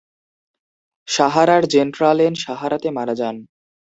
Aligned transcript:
সাহারার 1.07 1.63
জেন্ট্রালেন 1.65 2.33
সাহারাতে 2.35 2.89
মারা 2.91 3.15
যান। 3.15 3.35